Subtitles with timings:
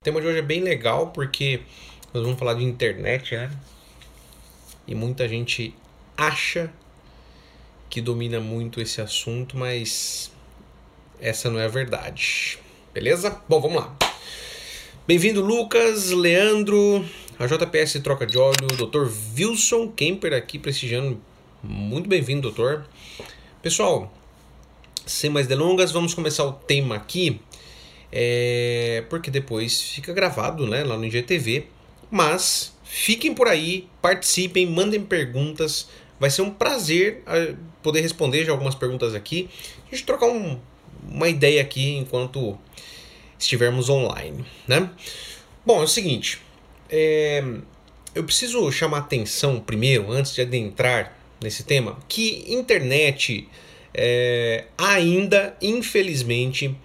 [0.00, 1.60] O tema de hoje é bem legal porque
[2.14, 3.50] nós vamos falar de internet, né?
[4.86, 5.74] E muita gente
[6.16, 6.72] acha
[7.90, 10.32] que domina muito esse assunto, mas
[11.20, 12.58] essa não é a verdade.
[12.94, 13.42] Beleza?
[13.46, 13.94] Bom, vamos lá.
[15.06, 17.04] Bem-vindo, Lucas, Leandro,
[17.38, 19.06] a JPS Troca de Óleo, Dr.
[19.36, 21.20] Wilson Kemper aqui prestigiando.
[21.62, 22.86] Muito bem-vindo, doutor.
[23.60, 24.10] Pessoal,
[25.04, 27.38] sem mais delongas, vamos começar o tema aqui
[28.12, 31.66] é, porque depois fica gravado né, lá no IGTV.
[32.10, 35.88] Mas fiquem por aí, participem, mandem perguntas.
[36.18, 39.48] Vai ser um prazer ah, poder responder já algumas perguntas aqui.
[39.86, 40.58] A gente trocar um,
[41.08, 42.58] uma ideia aqui enquanto
[43.38, 44.44] estivermos online.
[44.66, 44.90] Né?
[45.64, 46.40] Bom, é o seguinte.
[46.88, 47.42] É,
[48.14, 53.48] eu preciso chamar atenção primeiro, antes de adentrar nesse tema, que internet
[53.94, 56.76] é, ainda, infelizmente,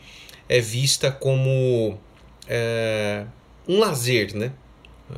[0.48, 1.98] é vista como
[2.48, 3.26] é,
[3.68, 4.52] um lazer, né?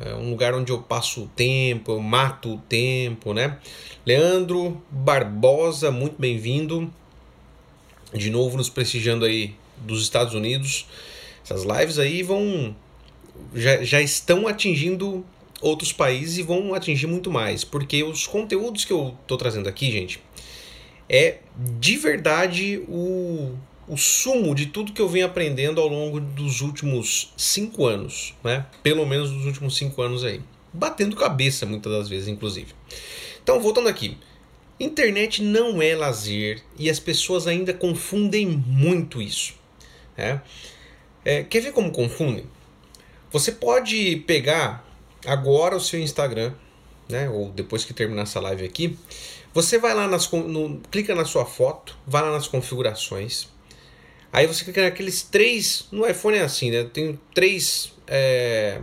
[0.04, 3.58] É um lugar onde eu passo o tempo, eu mato o tempo, né?
[4.04, 6.92] Leandro Barbosa, muito bem-vindo.
[8.12, 10.86] De novo nos prestigiando aí dos Estados Unidos.
[11.42, 12.74] Essas lives aí vão
[13.54, 15.24] já, já estão atingindo
[15.60, 19.90] outros países e vão atingir muito mais, porque os conteúdos que eu estou trazendo aqui,
[19.90, 20.20] gente,
[21.08, 23.54] é de verdade o
[23.88, 28.66] o sumo de tudo que eu venho aprendendo ao longo dos últimos cinco anos, né?
[28.82, 30.42] Pelo menos dos últimos cinco anos aí.
[30.72, 32.74] Batendo cabeça muitas das vezes, inclusive.
[33.42, 34.16] Então, voltando aqui.
[34.78, 39.54] Internet não é lazer e as pessoas ainda confundem muito isso.
[40.16, 40.40] Né?
[41.24, 42.44] É, quer ver como confundem?
[43.32, 44.86] Você pode pegar
[45.26, 46.52] agora o seu Instagram,
[47.08, 47.28] né?
[47.28, 48.96] ou depois que terminar essa live aqui,
[49.52, 53.48] você vai lá nas no, clica na sua foto, vai lá nas configurações,
[54.32, 55.86] Aí você clica naqueles três.
[55.90, 56.84] No iPhone é assim, né?
[56.84, 57.92] Tem três.
[58.06, 58.80] É,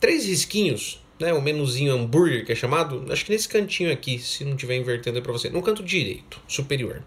[0.00, 1.32] três risquinhos, né?
[1.32, 3.06] O menuzinho hambúrguer que é chamado.
[3.10, 5.48] Acho que nesse cantinho aqui, se não estiver invertendo é para você.
[5.48, 7.02] No canto direito, superior.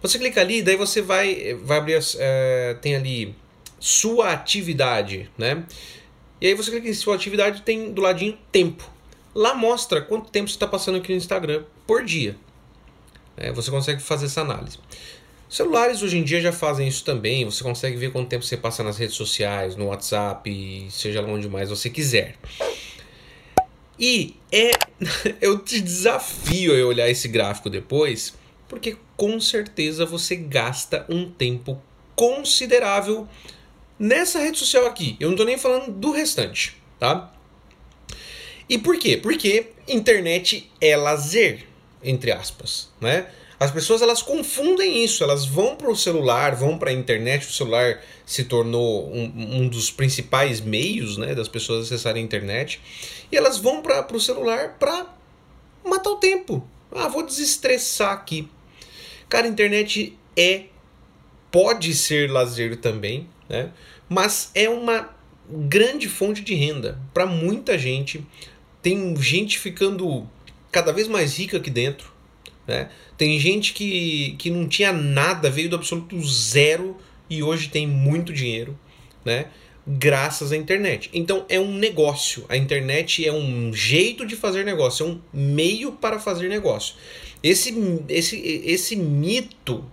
[0.00, 1.94] Você clica ali, daí você vai, vai abrir.
[1.94, 3.34] As, é, tem ali
[3.78, 5.64] sua atividade, né?
[6.40, 8.88] E aí você clica em sua atividade, tem do ladinho tempo.
[9.34, 12.36] Lá mostra quanto tempo você está passando aqui no Instagram por dia.
[13.36, 14.78] É, você consegue fazer essa análise.
[15.48, 17.44] Celulares hoje em dia já fazem isso também.
[17.44, 21.48] Você consegue ver quanto tempo você passa nas redes sociais, no WhatsApp, seja lá onde
[21.48, 22.36] mais você quiser.
[23.98, 24.70] E é.
[25.40, 28.34] Eu te desafio a olhar esse gráfico depois,
[28.68, 31.80] porque com certeza você gasta um tempo
[32.14, 33.26] considerável
[33.98, 35.16] nessa rede social aqui.
[35.18, 37.32] Eu não estou nem falando do restante, tá?
[38.68, 39.16] E por quê?
[39.16, 41.66] Porque internet é lazer,
[42.02, 43.28] entre aspas, né?
[43.60, 47.52] As pessoas elas confundem isso, elas vão para o celular, vão para a internet, o
[47.52, 52.80] celular se tornou um, um, dos principais meios né, das pessoas acessarem a internet,
[53.32, 55.06] e elas vão para o celular para
[55.84, 56.64] matar o tempo.
[56.92, 58.48] Ah, vou desestressar aqui.
[59.28, 60.66] Cara, a internet é,
[61.50, 63.72] pode ser lazer também, né?
[64.08, 65.10] mas é uma
[65.50, 68.24] grande fonte de renda para muita gente.
[68.80, 70.28] Tem gente ficando
[70.70, 72.17] cada vez mais rica aqui dentro
[72.68, 72.90] né?
[73.16, 76.96] Tem gente que, que não tinha nada, veio do absoluto zero
[77.28, 78.78] e hoje tem muito dinheiro,
[79.24, 79.46] né?
[79.88, 81.08] graças à internet.
[81.14, 82.44] Então é um negócio.
[82.48, 86.94] A internet é um jeito de fazer negócio, é um meio para fazer negócio.
[87.42, 87.74] Esse,
[88.08, 88.36] esse,
[88.66, 89.84] esse mito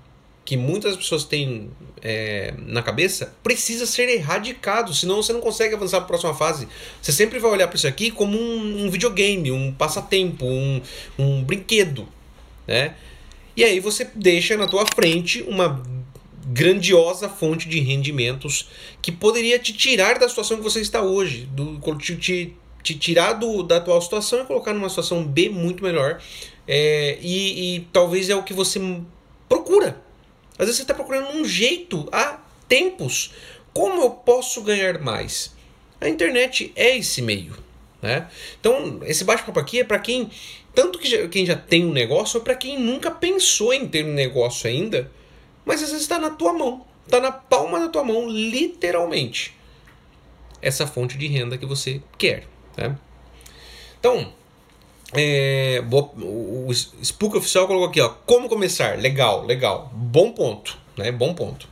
[0.43, 1.71] que muitas pessoas têm
[2.01, 6.67] é, na cabeça precisa ser erradicado, senão você não consegue avançar para a próxima fase.
[7.01, 10.81] Você sempre vai olhar para isso aqui como um, um videogame, um passatempo, um,
[11.17, 12.07] um brinquedo
[12.67, 12.95] né?
[13.55, 15.81] E aí você deixa na tua frente uma
[16.47, 18.69] grandiosa fonte de rendimentos
[19.01, 23.63] que poderia te tirar da situação que você está hoje, do, te, te, tirar do,
[23.63, 26.21] da atual situação e colocar numa situação B muito melhor.
[26.67, 28.79] É, e, e talvez é o que você
[29.47, 30.01] procura.
[30.57, 33.31] Às vezes você está procurando um jeito há tempos.
[33.73, 35.53] Como eu posso ganhar mais?
[35.99, 37.64] A internet é esse meio.
[38.05, 38.27] Né?
[38.59, 40.29] Então, esse bate-papo aqui é para quem
[40.75, 44.05] tanto que já, quem já tem um negócio, ou para quem nunca pensou em ter
[44.05, 45.09] um negócio ainda,
[45.65, 49.55] mas às vezes está na tua mão, está na palma da tua mão, literalmente.
[50.61, 52.45] Essa fonte de renda que você quer.
[52.77, 52.95] Né?
[53.99, 54.31] Então,
[55.13, 55.81] é,
[56.21, 58.99] o Spook Oficial colocou aqui, ó, como começar?
[58.99, 59.89] Legal, legal.
[59.91, 61.11] Bom ponto, né?
[61.11, 61.67] Bom ponto.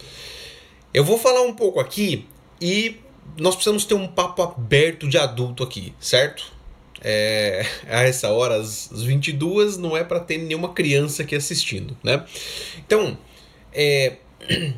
[0.91, 2.25] Eu vou falar um pouco aqui
[2.59, 3.02] e
[3.37, 6.53] nós precisamos ter um papo aberto de adulto aqui, certo?
[7.03, 12.23] é, a essa hora, às 22, não é para ter nenhuma criança aqui assistindo, né?
[12.77, 13.17] Então,
[13.73, 14.17] é,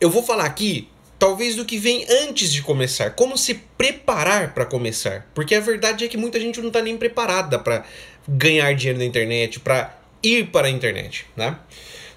[0.00, 0.88] eu vou falar aqui
[1.18, 6.04] talvez do que vem antes de começar, como se preparar para começar, porque a verdade
[6.04, 7.84] é que muita gente não está nem preparada para
[8.26, 11.56] ganhar dinheiro na internet, para ir para a internet, né?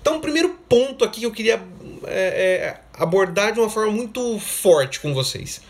[0.01, 1.61] Então, o primeiro ponto aqui que eu queria
[2.05, 5.61] é, é, abordar de uma forma muito forte com vocês.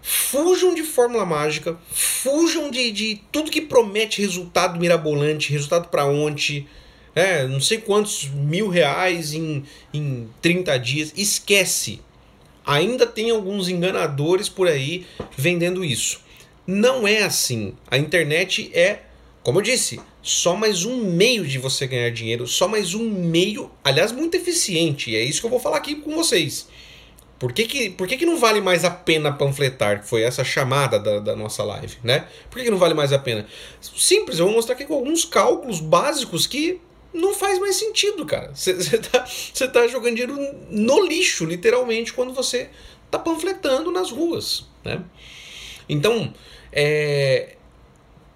[0.00, 6.66] Fujam de fórmula mágica, fujam de, de tudo que promete resultado mirabolante, resultado para ontem,
[7.14, 11.12] é, não sei quantos mil reais em, em 30 dias.
[11.16, 12.00] Esquece.
[12.64, 16.20] Ainda tem alguns enganadores por aí vendendo isso.
[16.66, 17.74] Não é assim.
[17.90, 19.00] A internet é,
[19.42, 23.70] como eu disse, só mais um meio de você ganhar dinheiro, só mais um meio,
[23.82, 25.10] aliás, muito eficiente.
[25.10, 26.68] E é isso que eu vou falar aqui com vocês.
[27.40, 30.00] Por que, que, por que, que não vale mais a pena panfletar?
[30.00, 32.28] Que foi essa chamada da, da nossa live, né?
[32.48, 33.44] Por que, que não vale mais a pena?
[33.80, 36.80] Simples, eu vou mostrar aqui com alguns cálculos básicos que
[37.12, 38.52] não faz mais sentido, cara.
[38.54, 39.26] Você tá,
[39.66, 40.38] tá jogando dinheiro
[40.70, 42.70] no lixo, literalmente, quando você
[43.10, 45.02] tá panfletando nas ruas, né?
[45.88, 46.32] Então,
[46.72, 47.56] é,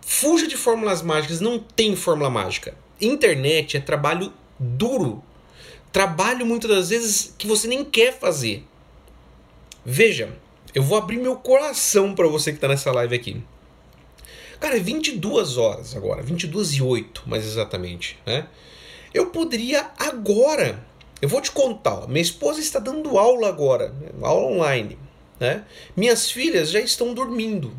[0.07, 2.77] fuja de fórmulas mágicas, não tem fórmula mágica.
[3.01, 5.21] Internet é trabalho duro.
[5.93, 8.65] Trabalho muitas das vezes que você nem quer fazer.
[9.85, 10.33] Veja,
[10.73, 13.43] eu vou abrir meu coração para você que está nessa live aqui.
[14.61, 18.47] Cara, é 22 horas agora, 22 e 8 mais exatamente, né?
[19.13, 20.87] Eu poderia agora,
[21.21, 23.93] eu vou te contar, ó, minha esposa está dando aula agora,
[24.23, 24.97] aula online,
[25.41, 25.65] né?
[25.97, 27.77] Minhas filhas já estão dormindo.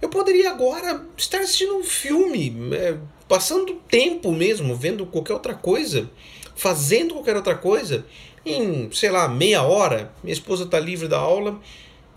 [0.00, 2.96] Eu poderia agora estar assistindo um filme, é,
[3.28, 6.10] passando tempo mesmo, vendo qualquer outra coisa,
[6.56, 8.04] fazendo qualquer outra coisa,
[8.44, 10.12] em, sei lá, meia hora.
[10.22, 11.60] Minha esposa está livre da aula,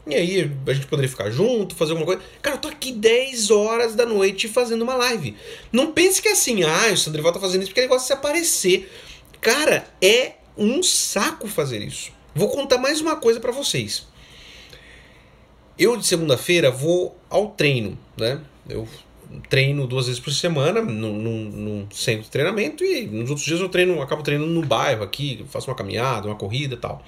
[0.06, 2.22] e aí a gente poderia ficar junto, fazer alguma coisa.
[2.42, 5.36] Cara, eu tô aqui 10 horas da noite fazendo uma live.
[5.72, 8.08] Não pense que é assim, ah, o Sandrival tá fazendo isso porque ele gosta de
[8.08, 8.92] se aparecer.
[9.40, 12.12] Cara, é um saco fazer isso.
[12.36, 14.08] Vou contar mais uma coisa para vocês.
[15.78, 18.42] Eu de segunda-feira vou ao treino, né?
[18.70, 18.88] Eu
[19.50, 24.02] treino duas vezes por semana num, centro de treinamento e nos outros dias eu treino,
[24.02, 27.04] acabo treinando no bairro aqui, faço uma caminhada, uma corrida e tal.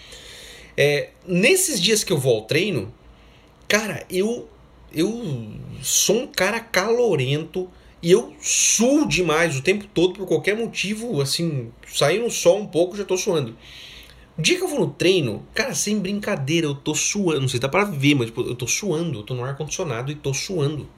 [0.76, 2.94] É, nesses dias que eu vou ao treino,
[3.68, 4.50] cara, eu
[4.92, 5.52] eu
[5.82, 7.70] sou um cara calorento
[8.02, 12.68] e eu suo demais o tempo todo por qualquer motivo, assim, sair no sol um
[12.68, 13.58] pouco já tô suando.
[14.38, 17.58] O dia que eu vou no treino, cara, sem brincadeira, eu tô suando, não sei
[17.58, 20.16] se dá pra ver, mas tipo, eu tô suando, eu tô no ar condicionado e
[20.16, 20.90] tô suando.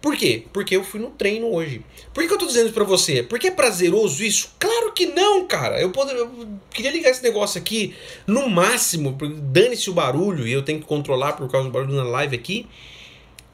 [0.00, 0.44] Por quê?
[0.52, 1.84] Porque eu fui no treino hoje.
[2.14, 3.22] Por que, que eu tô dizendo isso pra você?
[3.22, 4.54] Porque é prazeroso isso?
[4.58, 5.80] Claro que não, cara.
[5.80, 6.30] Eu, poder, eu
[6.70, 7.94] queria ligar esse negócio aqui
[8.26, 12.04] no máximo, dane-se o barulho e eu tenho que controlar por causa do barulho na
[12.04, 12.66] live aqui.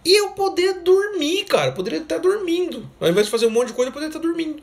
[0.05, 1.71] E eu poder dormir, cara.
[1.71, 2.89] Eu poderia estar dormindo.
[3.01, 4.63] Ao invés de fazer um monte de coisa, eu poderia estar dormindo.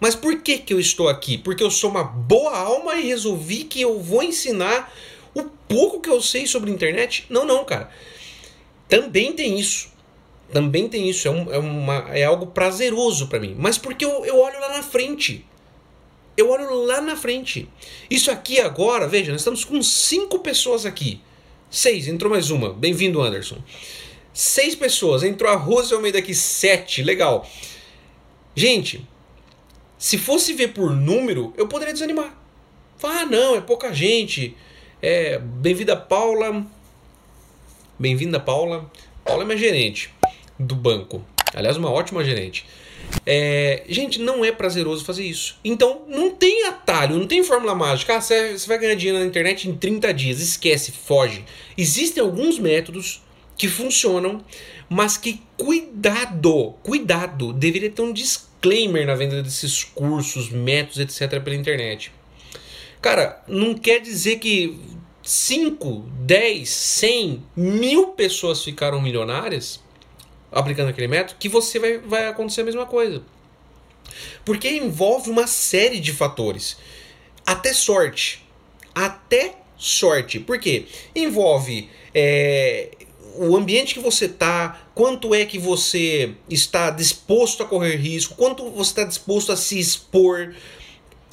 [0.00, 1.38] Mas por que, que eu estou aqui?
[1.38, 4.92] Porque eu sou uma boa alma e resolvi que eu vou ensinar
[5.34, 7.26] o pouco que eu sei sobre internet?
[7.28, 7.90] Não, não, cara.
[8.88, 9.98] Também tem isso
[10.52, 13.54] também tem isso, é, um, é, uma, é algo prazeroso para mim.
[13.58, 15.44] Mas porque eu, eu olho lá na frente.
[16.36, 17.68] Eu olho lá na frente.
[18.08, 21.20] Isso aqui agora, veja, nós estamos com cinco pessoas aqui.
[21.70, 22.72] Seis, entrou mais uma.
[22.72, 23.58] Bem-vindo, Anderson.
[24.32, 27.46] Seis pessoas, entrou a Rose Almeida aqui, sete, legal.
[28.54, 29.06] Gente,
[29.98, 32.32] se fosse ver por número, eu poderia desanimar.
[32.98, 34.56] Falar, ah, não, é pouca gente.
[35.02, 36.64] É, bem-vinda, Paula.
[37.98, 38.90] Bem-vinda, Paula.
[39.24, 40.10] Paula é minha gerente
[40.58, 41.24] do banco.
[41.52, 42.64] Aliás, uma ótima gerente.
[43.26, 45.58] É, gente, não é prazeroso fazer isso.
[45.64, 48.16] Então, não tem atalho, não tem fórmula mágica.
[48.16, 50.40] Ah, você vai ganhar dinheiro na internet em 30 dias.
[50.40, 51.44] Esquece, foge.
[51.76, 53.22] Existem alguns métodos
[53.56, 54.44] que funcionam,
[54.88, 58.12] mas que cuidado, cuidado, deveria ter um
[58.60, 61.40] disclaimer na venda desses cursos, métodos, etc.
[61.42, 62.12] pela internet.
[63.00, 64.78] Cara, não quer dizer que
[65.22, 69.80] 5, 10, 100, mil pessoas ficaram milionárias
[70.50, 73.22] aplicando aquele método, que você vai, vai acontecer a mesma coisa.
[74.44, 76.78] Porque envolve uma série de fatores.
[77.44, 78.44] Até sorte.
[78.94, 80.40] Até sorte.
[80.40, 80.86] Por quê?
[81.14, 82.90] Envolve é,
[83.38, 88.68] o ambiente que você está, quanto é que você está disposto a correr risco, quanto
[88.70, 90.54] você está disposto a se expor.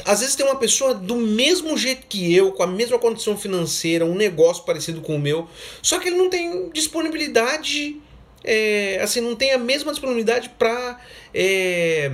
[0.05, 4.05] Às vezes tem uma pessoa do mesmo jeito que eu, com a mesma condição financeira,
[4.05, 5.47] um negócio parecido com o meu,
[5.81, 7.99] só que ele não tem disponibilidade
[8.45, 10.99] é, assim, não tem a mesma disponibilidade para
[11.33, 12.11] é,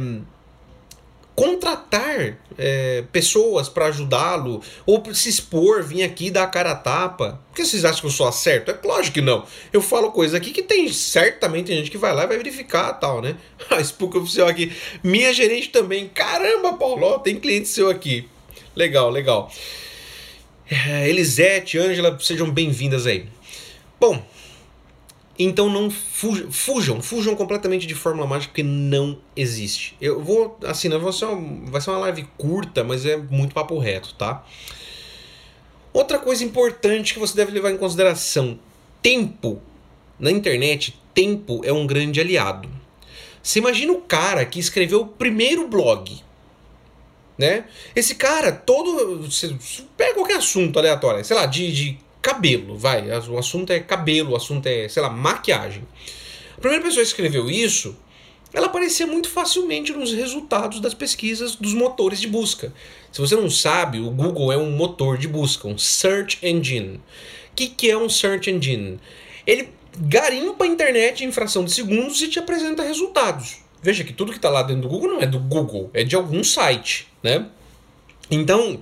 [1.42, 7.42] contratar é, pessoas para ajudá-lo ou se expor, vir aqui dar a cara a tapa.
[7.48, 8.70] Por que vocês acham que eu sou acerto?
[8.70, 9.44] É lógico que não.
[9.74, 12.94] Eu falo coisa aqui que tem certamente tem gente que vai lá e vai verificar
[12.94, 13.38] tal, né?
[13.72, 14.72] A Spook Oficial aqui.
[15.04, 16.08] Minha gerente também.
[16.10, 18.30] Caramba, Paulo, tem cliente seu aqui.
[18.76, 19.52] Legal, legal.
[20.70, 23.26] É, Elisete, Ângela, sejam bem-vindas aí.
[24.00, 24.24] Bom,
[25.44, 29.96] então não fujam, fujam, fujam completamente de Fórmula Mágica porque não existe.
[30.02, 33.54] Eu vou, assim, não vai ser, uma, vai ser uma live curta, mas é muito
[33.54, 34.46] papo reto, tá?
[35.94, 38.60] Outra coisa importante que você deve levar em consideração:
[39.02, 39.62] tempo.
[40.20, 42.70] Na internet, tempo é um grande aliado.
[43.42, 46.22] Você imagina o cara que escreveu o primeiro blog,
[47.38, 47.66] né?
[47.96, 49.24] Esse cara, todo.
[49.24, 49.56] Você
[49.98, 53.10] pega qualquer assunto aleatório, sei lá, de, de cabelo, vai.
[53.28, 55.84] O assunto é cabelo, o assunto é, sei lá, maquiagem.
[56.58, 57.98] A primeira pessoa que escreveu isso,
[58.54, 62.74] ela aparecia muito facilmente nos resultados das pesquisas dos motores de busca.
[63.12, 66.98] Se você não sabe, o Google é um motor de busca, um search engine.
[67.52, 69.00] O que, que é um search engine?
[69.46, 73.58] Ele garimpa a internet em fração de segundos e te apresenta resultados.
[73.82, 76.16] Veja que tudo que está lá dentro do Google não é do Google, é de
[76.16, 77.48] algum site, né?
[78.30, 78.80] Então,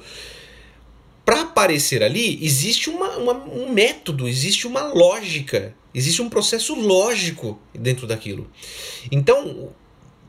[1.60, 8.08] aparecer ali, existe uma, uma, um método, existe uma lógica, existe um processo lógico dentro
[8.08, 8.50] daquilo.
[9.12, 9.70] Então,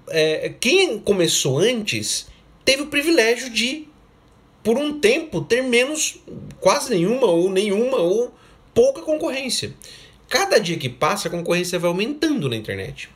[0.09, 2.27] é, quem começou antes
[2.65, 3.87] teve o privilégio de,
[4.65, 6.19] por um tempo, ter menos,
[6.59, 8.35] quase nenhuma, ou nenhuma, ou
[8.75, 9.75] pouca concorrência.
[10.29, 13.09] Cada dia que passa, a concorrência vai aumentando na internet.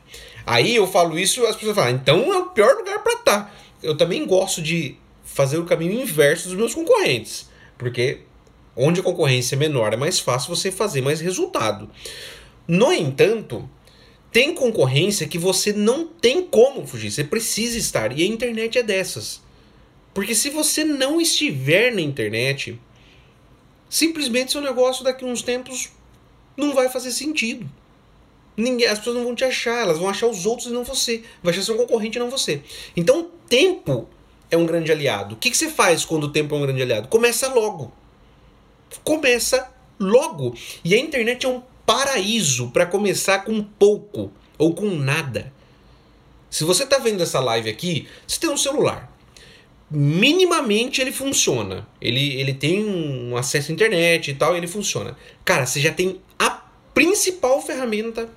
[0.45, 3.43] Aí eu falo isso as pessoas falam, então é o pior lugar para estar.
[3.43, 3.51] Tá.
[3.83, 7.53] Eu também gosto de fazer o caminho inverso dos meus concorrentes.
[7.77, 8.21] Porque
[8.75, 11.89] onde a concorrência é menor é mais fácil você fazer mais resultado.
[12.67, 13.69] No entanto,
[14.31, 18.17] tem concorrência que você não tem como fugir, você precisa estar.
[18.17, 19.41] E a internet é dessas.
[20.13, 22.79] Porque se você não estiver na internet,
[23.89, 25.89] simplesmente seu negócio daqui a uns tempos
[26.57, 27.69] não vai fazer sentido.
[28.57, 31.23] Ninguém, as pessoas não vão te achar, elas vão achar os outros e não você.
[31.43, 32.61] Vai achar seu concorrente e não você.
[32.95, 34.07] Então, tempo
[34.55, 35.35] é um grande aliado.
[35.35, 37.07] O que, que você faz quando o tempo é um grande aliado?
[37.07, 37.93] Começa logo.
[39.03, 40.55] Começa logo.
[40.83, 45.53] E a internet é um paraíso para começar com pouco ou com nada.
[46.49, 49.11] Se você está vendo essa live aqui, você tem um celular.
[49.91, 51.87] Minimamente ele funciona.
[52.01, 55.15] Ele, ele tem um acesso à internet e tal, e ele funciona.
[55.43, 56.49] Cara, você já tem a
[56.93, 58.29] principal ferramenta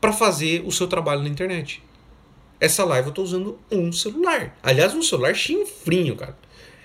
[0.00, 1.82] para fazer o seu trabalho na internet.
[2.58, 4.56] Essa live eu tô usando um celular.
[4.62, 6.36] Aliás, um celular chinfrinho, cara.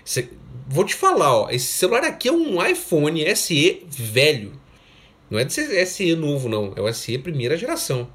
[0.03, 0.29] Cê,
[0.67, 1.49] vou te falar, ó.
[1.49, 4.53] Esse celular aqui é um iPhone SE velho.
[5.29, 6.73] Não é de SE novo, não.
[6.75, 8.09] É o SE primeira geração.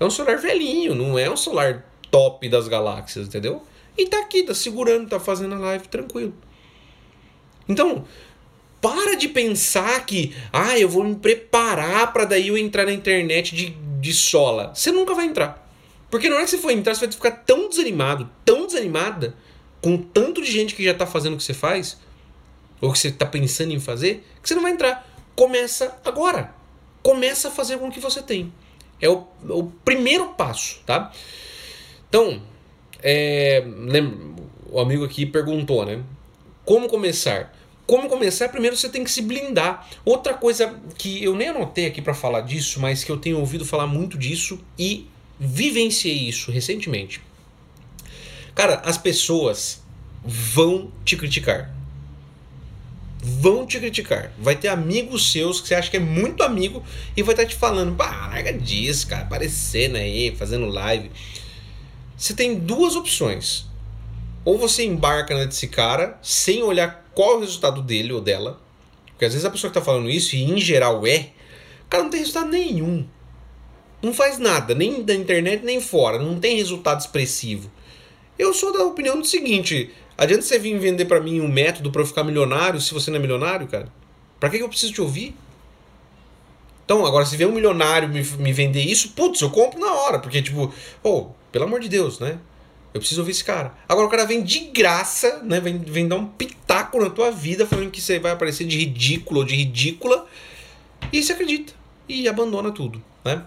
[0.00, 3.62] É um celular velhinho, não é um celular top das galáxias, entendeu?
[3.96, 6.32] E tá aqui, tá segurando, tá fazendo a live tranquilo.
[7.68, 8.04] Então,
[8.80, 13.54] para de pensar que, ah, eu vou me preparar para daí eu entrar na internet
[13.54, 14.72] de, de sola.
[14.74, 15.67] Você nunca vai entrar.
[16.10, 19.34] Porque na hora que você for entrar, você vai ficar tão desanimado, tão desanimada,
[19.82, 21.98] com tanto de gente que já está fazendo o que você faz,
[22.80, 25.06] ou que você está pensando em fazer, que você não vai entrar.
[25.36, 26.54] Começa agora.
[27.02, 28.52] Começa a fazer com o que você tem.
[29.00, 31.12] É o, o primeiro passo, tá?
[32.08, 32.42] Então,
[33.02, 34.18] é, lembra,
[34.70, 36.02] o amigo aqui perguntou, né?
[36.64, 37.54] Como começar?
[37.86, 38.48] Como começar?
[38.48, 39.88] Primeiro você tem que se blindar.
[40.04, 43.64] Outra coisa que eu nem anotei aqui para falar disso, mas que eu tenho ouvido
[43.64, 45.06] falar muito disso e
[45.38, 47.20] vivenciei isso recentemente.
[48.54, 49.82] Cara, as pessoas
[50.24, 51.74] vão te criticar.
[53.20, 54.32] Vão te criticar.
[54.38, 56.82] Vai ter amigos seus que você acha que é muito amigo
[57.16, 61.10] e vai estar te falando, pá, larga disso, cara, aparecendo aí, fazendo live.
[62.16, 63.66] Você tem duas opções.
[64.44, 68.60] Ou você embarca nesse cara sem olhar qual é o resultado dele ou dela.
[69.06, 71.30] Porque às vezes a pessoa que está falando isso, e em geral é,
[71.84, 73.06] o cara não tem resultado nenhum
[74.02, 77.70] não faz nada, nem da internet nem fora, não tem resultado expressivo.
[78.38, 82.02] Eu sou da opinião do seguinte: adianta você vir vender para mim um método para
[82.02, 83.92] eu ficar milionário se você não é milionário, cara?
[84.38, 85.34] Para que eu preciso te ouvir?
[86.84, 90.20] Então, agora, se vier um milionário me, me vender isso, putz, eu compro na hora,
[90.20, 92.38] porque, tipo, oh, pelo amor de Deus, né?
[92.94, 93.74] Eu preciso ouvir esse cara.
[93.86, 95.60] Agora o cara vem de graça, né?
[95.60, 99.40] Vem, vem dar um pitaco na tua vida, falando que você vai aparecer de ridículo
[99.40, 100.26] ou de ridícula,
[101.12, 101.74] e você acredita.
[102.08, 103.44] E abandona tudo, né?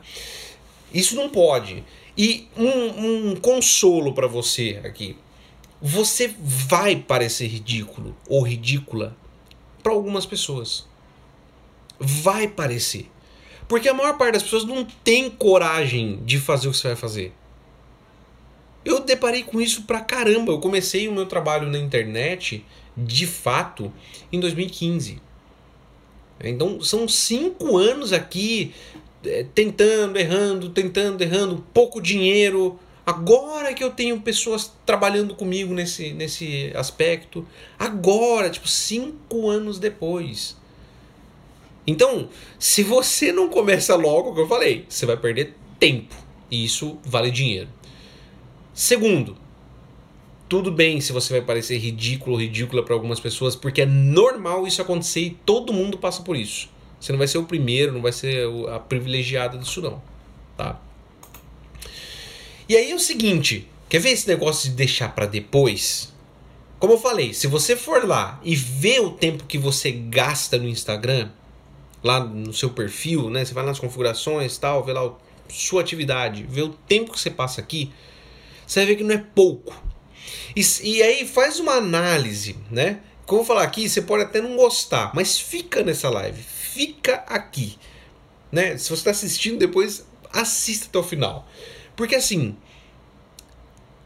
[0.94, 1.84] Isso não pode.
[2.18, 5.18] E um, um consolo para você aqui.
[5.82, 9.16] Você vai parecer ridículo ou ridícula
[9.82, 10.88] para algumas pessoas.
[12.00, 13.10] Vai parecer.
[13.68, 16.98] Porque a maior parte das pessoas não tem coragem de fazer o que você vai
[16.98, 17.34] fazer.
[18.84, 20.52] Eu deparei com isso pra caramba.
[20.52, 22.66] Eu comecei o meu trabalho na internet,
[22.98, 23.92] de fato,
[24.32, 25.22] em 2015.
[26.44, 28.74] Então são cinco anos aqui
[29.54, 36.72] tentando, errando, tentando, errando, pouco dinheiro, Agora que eu tenho pessoas trabalhando comigo nesse, nesse
[36.76, 37.46] aspecto.
[37.78, 40.56] Agora, tipo, cinco anos depois.
[41.86, 46.16] Então, se você não começa logo, o que eu falei, você vai perder tempo.
[46.50, 47.70] E isso vale dinheiro.
[48.74, 49.36] Segundo,
[50.48, 54.68] tudo bem se você vai parecer ridículo ou ridícula para algumas pessoas, porque é normal
[54.68, 56.70] isso acontecer e todo mundo passa por isso.
[57.02, 60.02] Você não vai ser o primeiro, não vai ser a privilegiada disso não,
[60.56, 60.80] tá?
[62.70, 66.14] E aí é o seguinte, quer ver esse negócio de deixar para depois?
[66.80, 70.68] Como eu falei, se você for lá e ver o tempo que você gasta no
[70.68, 71.30] Instagram,
[72.04, 73.44] lá no seu perfil, né?
[73.44, 75.14] Você vai nas configurações, tal, vê lá a
[75.50, 77.92] sua atividade, vê o tempo que você passa aqui,
[78.66, 79.76] você vai ver que não é pouco.
[80.56, 83.02] E, e aí faz uma análise, né?
[83.26, 86.42] Como eu vou falar aqui, você pode até não gostar, mas fica nessa live,
[86.74, 87.78] fica aqui,
[88.52, 88.78] né?
[88.78, 91.48] Se você está assistindo depois, assista até o final,
[91.96, 92.56] porque assim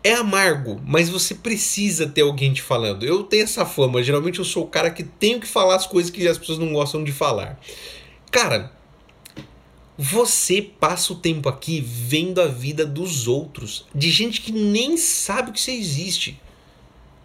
[0.04, 3.04] é amargo, mas você precisa ter alguém te falando.
[3.04, 6.12] Eu tenho essa fama, geralmente eu sou o cara que tenho que falar as coisas
[6.12, 7.60] que as pessoas não gostam de falar.
[8.30, 8.72] Cara,
[9.98, 15.52] você passa o tempo aqui vendo a vida dos outros, de gente que nem sabe
[15.52, 16.40] que você existe,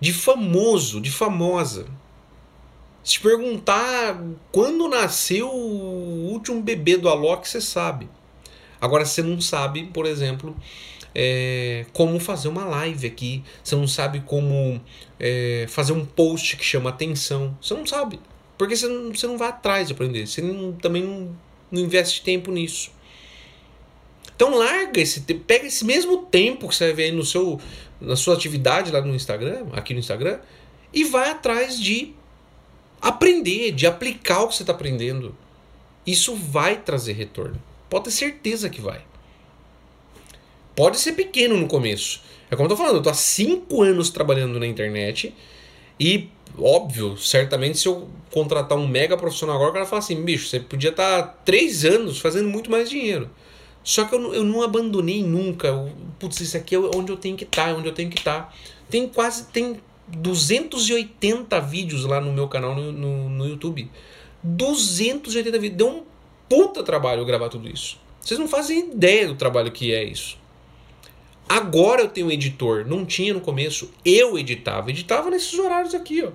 [0.01, 1.87] de famoso, de famosa.
[3.03, 4.21] Se perguntar
[4.53, 8.09] quando nasceu o último bebê do Alok, você sabe.
[8.81, 10.57] Agora você não sabe, por exemplo,
[11.15, 14.81] é, como fazer uma live aqui, você não sabe como
[15.19, 18.21] é, fazer um post que chama atenção, você não sabe,
[18.57, 21.37] porque você não, você não vai atrás de aprender, você não, também não,
[21.71, 22.91] não investe tempo nisso.
[24.35, 27.61] Então larga esse pega esse mesmo tempo que você vai ver aí no seu,
[28.01, 30.39] na sua atividade lá no Instagram, aqui no Instagram,
[30.95, 32.15] e vai atrás de
[33.01, 35.35] aprender, de aplicar o que você está aprendendo.
[36.07, 37.61] Isso vai trazer retorno.
[37.89, 39.03] Pode ter certeza que vai.
[40.75, 42.23] Pode ser pequeno no começo.
[42.51, 45.35] É como eu tô falando, eu tô há 5 anos trabalhando na internet
[45.99, 46.29] e,
[46.59, 50.59] óbvio, certamente se eu contratar um mega profissional agora, o cara fala assim, bicho, você
[50.59, 53.31] podia estar tá 3 anos fazendo muito mais dinheiro.
[53.83, 55.73] Só que eu, eu não abandonei nunca.
[56.19, 58.43] Putz, isso aqui é onde eu tenho que estar, tá, onde eu tenho que estar.
[58.43, 58.53] Tá.
[58.89, 59.81] Tem quase, tem
[60.17, 63.91] 280 vídeos lá no meu canal no, no, no YouTube.
[64.43, 65.79] 280 vídeos.
[65.79, 66.03] Deu um
[66.49, 67.99] puta trabalho gravar tudo isso.
[68.21, 70.39] Vocês não fazem ideia do trabalho que é isso.
[71.49, 73.91] Agora eu tenho um editor, não tinha no começo.
[74.05, 76.31] Eu editava, editava nesses horários aqui, ó.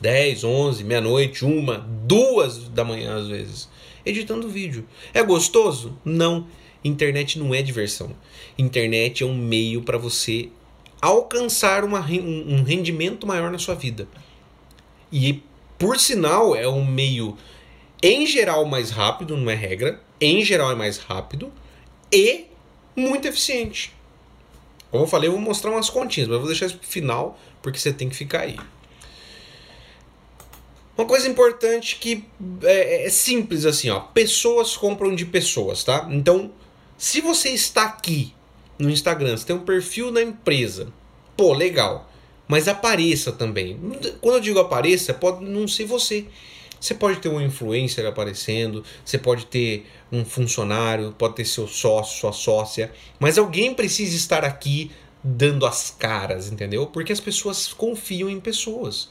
[0.00, 3.68] 10, 11, meia-noite, uma, duas da manhã às vezes,
[4.04, 4.86] editando vídeo.
[5.12, 5.98] É gostoso?
[6.04, 6.46] Não.
[6.84, 8.14] Internet não é diversão.
[8.56, 10.50] Internet é um meio para você
[11.00, 14.08] alcançar uma, um rendimento maior na sua vida.
[15.12, 15.42] E,
[15.78, 17.36] por sinal, é um meio,
[18.02, 20.00] em geral, mais rápido, não é regra.
[20.20, 21.52] Em geral, é mais rápido.
[22.12, 22.46] E
[22.94, 23.94] muito eficiente.
[24.90, 27.38] Como eu falei, eu vou mostrar umas continhas, mas eu vou deixar isso pro final,
[27.60, 28.56] porque você tem que ficar aí.
[30.96, 32.24] Uma coisa importante que
[32.62, 34.00] é, é, simples assim, ó.
[34.00, 36.08] Pessoas compram de pessoas, tá?
[36.10, 36.50] Então,
[36.96, 38.32] se você está aqui
[38.78, 40.88] no Instagram, você tem um perfil da empresa,
[41.36, 42.10] pô, legal.
[42.48, 43.78] Mas apareça também.
[44.20, 46.26] Quando eu digo apareça, pode não ser você.
[46.80, 52.20] Você pode ter um influencer aparecendo, você pode ter um funcionário, pode ter seu sócio,
[52.20, 54.90] sua sócia, mas alguém precisa estar aqui
[55.24, 56.86] dando as caras, entendeu?
[56.86, 59.08] Porque as pessoas confiam em pessoas.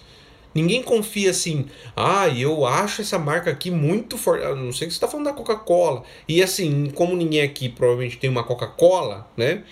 [0.56, 1.66] Ninguém confia assim,
[1.98, 4.46] ah, eu acho essa marca aqui muito forte.
[4.56, 6.04] Não sei que você está falando da Coca-Cola.
[6.30, 9.64] E assim, como ninguém aqui provavelmente tem uma Coca-Cola, né?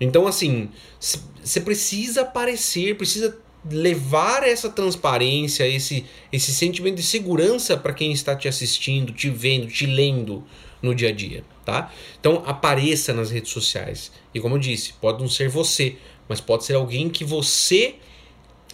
[0.00, 0.68] Então, assim,
[1.00, 3.36] você precisa aparecer, precisa
[3.68, 9.66] levar essa transparência, esse, esse sentimento de segurança para quem está te assistindo, te vendo,
[9.66, 10.44] te lendo
[10.80, 11.92] no dia a dia, tá?
[12.18, 14.10] Então apareça nas redes sociais.
[14.34, 15.96] E como eu disse, pode não ser você,
[16.28, 17.96] mas pode ser alguém que você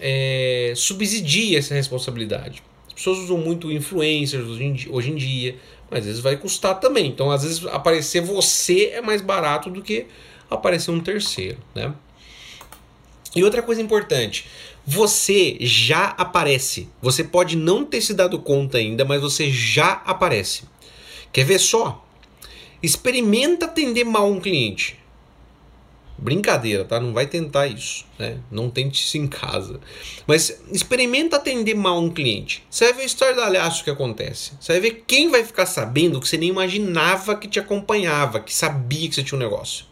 [0.01, 2.63] é, subsidia essa responsabilidade.
[2.89, 5.57] As pessoas usam muito influencers hoje em, dia, hoje em dia,
[5.91, 7.07] mas às vezes vai custar também.
[7.07, 10.07] Então, às vezes, aparecer você é mais barato do que
[10.51, 11.95] aparecer um terceiro, né?
[13.37, 14.47] E outra coisa importante,
[14.87, 16.89] você já aparece.
[17.03, 20.63] Você pode não ter se dado conta ainda, mas você já aparece.
[21.33, 22.05] Quer ver só?
[22.83, 24.99] Experimenta atender mal um cliente.
[26.21, 26.99] Brincadeira, tá?
[26.99, 28.39] Não vai tentar isso, né?
[28.51, 29.79] Não tente isso em casa.
[30.27, 32.67] Mas experimenta atender mal um cliente.
[32.69, 34.53] Você vai ver a história do alhaço que acontece.
[34.61, 38.53] Você vai ver quem vai ficar sabendo que você nem imaginava que te acompanhava, que
[38.53, 39.85] sabia que você tinha um negócio.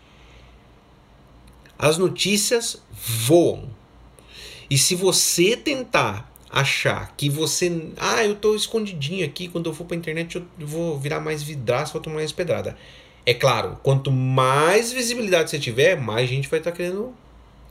[1.79, 3.71] As notícias voam.
[4.69, 7.93] E se você tentar achar que você.
[7.97, 11.93] Ah, eu tô escondidinho aqui, quando eu for pra internet eu vou virar mais vidraço,
[11.93, 12.77] vou tomar mais pedrada.
[13.29, 17.13] É claro, quanto mais visibilidade você tiver, mais gente vai estar tá querendo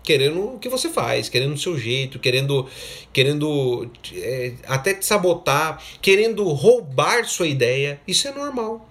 [0.03, 2.67] querendo o que você faz, querendo o seu jeito, querendo
[3.11, 7.99] querendo é, até te sabotar, querendo roubar sua ideia.
[8.05, 8.87] Isso é normal.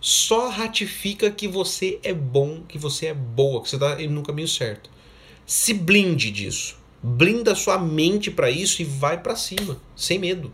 [0.00, 4.48] Só ratifica que você é bom, que você é boa, que você está no caminho
[4.48, 4.90] certo.
[5.44, 6.76] Se blinde disso.
[7.02, 10.50] Blinda sua mente para isso e vai para cima, sem medo.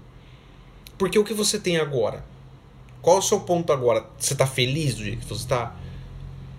[0.98, 2.24] Porque o que você tem agora?
[3.02, 4.06] Qual o seu ponto agora?
[4.16, 5.76] Você está feliz do jeito que você está?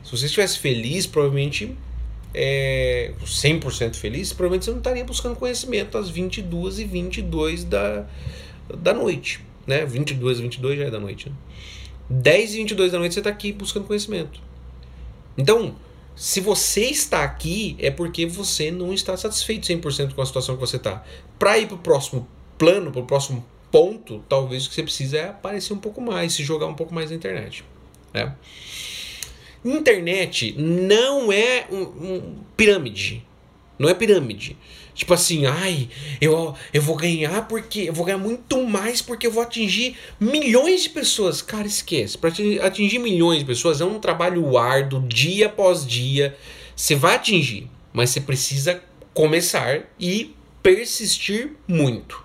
[0.03, 1.75] Se você estivesse feliz, provavelmente
[2.33, 8.05] é, 100% feliz, provavelmente você não estaria buscando conhecimento às 22 e 22 da,
[8.77, 9.39] da noite.
[9.65, 9.85] Né?
[9.85, 11.29] 22 e 22 já é da noite.
[11.29, 11.35] Né?
[12.09, 14.41] 10 e 22 da noite você está aqui buscando conhecimento.
[15.37, 15.75] Então,
[16.15, 20.61] se você está aqui, é porque você não está satisfeito 100% com a situação que
[20.61, 21.03] você está.
[21.39, 22.27] Para ir para o próximo
[22.57, 26.33] plano, para o próximo ponto, talvez o que você precisa é aparecer um pouco mais,
[26.33, 27.65] se jogar um pouco mais na internet.
[28.13, 28.31] Né?
[29.65, 33.25] Internet não é um, um pirâmide.
[33.79, 34.55] Não é pirâmide.
[34.93, 35.89] Tipo assim, ai,
[36.21, 40.83] eu, eu vou ganhar porque eu vou ganhar muito mais porque eu vou atingir milhões
[40.83, 41.41] de pessoas.
[41.41, 42.15] Cara, esquece.
[42.15, 42.29] Para
[42.61, 46.37] atingir milhões de pessoas é um trabalho árduo, dia após dia.
[46.75, 48.83] Você vai atingir, mas você precisa
[49.15, 52.22] começar e persistir muito.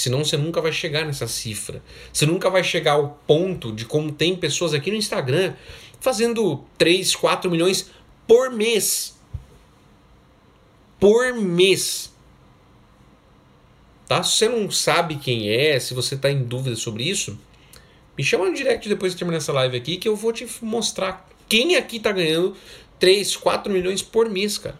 [0.00, 1.82] Senão você nunca vai chegar nessa cifra.
[2.12, 5.54] Você nunca vai chegar ao ponto de como tem pessoas aqui no Instagram
[6.00, 7.90] fazendo 3, 4 milhões
[8.26, 9.18] por mês
[10.98, 12.12] por mês.
[14.06, 14.22] Tá?
[14.22, 17.38] Se você não sabe quem é, se você está em dúvida sobre isso,
[18.16, 21.28] me chama no direct depois de terminar essa live aqui que eu vou te mostrar
[21.48, 22.56] quem aqui está ganhando
[22.98, 24.78] 3, 4 milhões por mês, cara.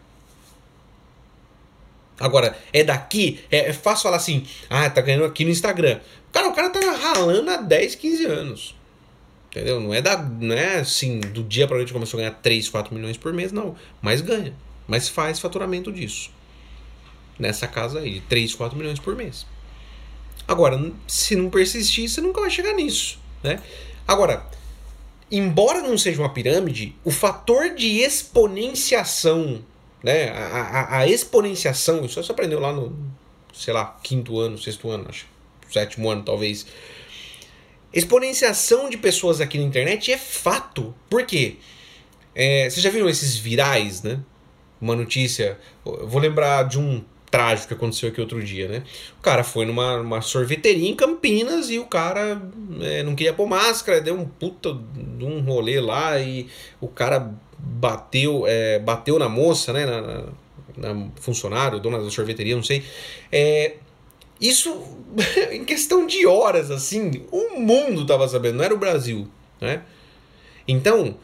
[2.20, 6.00] Agora, é daqui, é, é, fácil falar assim, ah, tá ganhando aqui no Instagram.
[6.32, 8.74] Cara, o cara tá ralando há 10, 15 anos.
[9.50, 9.80] Entendeu?
[9.80, 12.94] Não é, da, não é assim, do dia pra noite começou a ganhar 3, 4
[12.94, 13.76] milhões por mês, não.
[14.02, 14.54] Mas ganha
[14.88, 16.30] mas faz faturamento disso.
[17.38, 19.46] Nessa casa aí, de 3, 4 milhões por mês.
[20.48, 23.20] Agora, se não persistir, você nunca vai chegar nisso.
[23.42, 23.62] Né?
[24.08, 24.44] Agora,
[25.30, 29.62] embora não seja uma pirâmide, o fator de exponenciação,
[30.02, 30.30] né?
[30.30, 32.96] a, a, a exponenciação, isso você aprendeu lá no,
[33.52, 35.26] sei lá, quinto ano, sexto ano, acho,
[35.70, 36.66] sétimo ano talvez.
[37.92, 40.94] Exponenciação de pessoas aqui na internet é fato.
[41.08, 41.56] Por quê?
[42.34, 44.20] É, vocês já viram esses virais, né?
[44.80, 45.58] uma notícia.
[45.84, 48.82] Eu vou lembrar de um trágico que aconteceu aqui outro dia, né?
[49.18, 52.40] O cara foi numa, numa sorveteria em Campinas e o cara
[52.80, 56.48] é, não queria pôr máscara, deu um puta de um rolê lá e
[56.80, 59.84] o cara bateu, é, bateu na moça, né?
[59.86, 62.84] Na, na, na funcionário, dona da sorveteria, não sei.
[63.32, 63.74] É,
[64.40, 64.82] isso
[65.50, 69.28] em questão de horas, assim, o mundo tava sabendo, não era o Brasil,
[69.60, 69.82] né?
[70.66, 71.16] Então,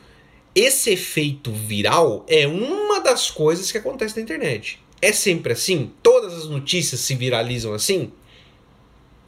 [0.54, 4.80] esse efeito viral é uma das coisas que acontece na internet.
[5.02, 5.92] É sempre assim?
[6.02, 8.12] Todas as notícias se viralizam assim?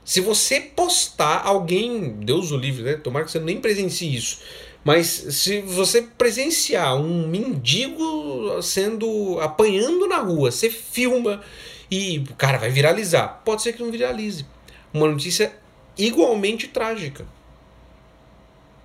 [0.05, 2.95] Se você postar alguém, Deus o livre, né?
[2.95, 4.39] Tomara que você nem presencie isso.
[4.87, 11.43] Mas se você presenciar um mendigo sendo apanhando na rua, você filma
[11.91, 13.43] e o cara vai viralizar.
[13.45, 14.47] Pode ser que não viralize.
[14.95, 15.53] Uma notícia
[15.99, 17.27] igualmente trágica.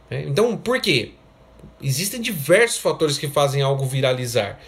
[0.09, 1.11] É, então, por quê?
[1.79, 4.59] Existem diversos fatores que fazem algo viralizar.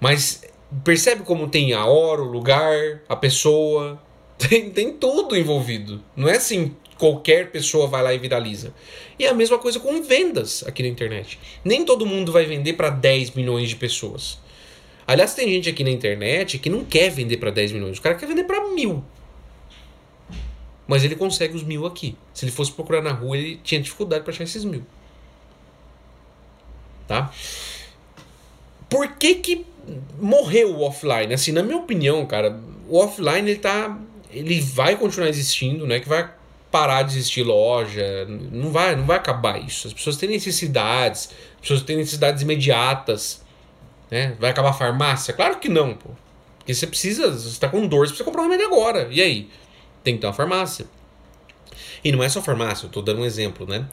[0.00, 0.42] Mas
[0.82, 4.02] percebe como tem a hora, o lugar, a pessoa.
[4.38, 6.00] Tem, tem tudo envolvido.
[6.14, 8.74] Não é assim qualquer pessoa vai lá e viraliza.
[9.18, 11.38] E é a mesma coisa com vendas aqui na internet.
[11.64, 14.38] Nem todo mundo vai vender para 10 milhões de pessoas.
[15.06, 17.98] Aliás, tem gente aqui na internet que não quer vender para 10 milhões.
[17.98, 19.02] O cara quer vender para mil.
[20.86, 22.16] Mas ele consegue os mil aqui.
[22.34, 24.84] Se ele fosse procurar na rua, ele tinha dificuldade para achar esses mil
[27.08, 27.32] tá?
[28.88, 29.66] Por que que
[30.20, 31.34] morreu o offline?
[31.34, 33.98] Assim, na minha opinião, cara, o offline ele tá
[34.30, 35.98] ele vai continuar existindo, né?
[35.98, 36.30] Que vai
[36.70, 39.86] parar de existir loja, não vai, não vai acabar isso.
[39.86, 43.42] As pessoas têm necessidades, as pessoas têm necessidades imediatas,
[44.10, 44.36] né?
[44.38, 45.32] Vai acabar a farmácia?
[45.34, 46.10] Claro que não, pô.
[46.58, 49.08] Porque você precisa, você está com dor, você precisa comprar um remédio agora.
[49.10, 49.48] E aí?
[50.04, 50.86] Tem que ter uma farmácia.
[52.04, 53.86] E não é só farmácia, eu estou dando um exemplo, né?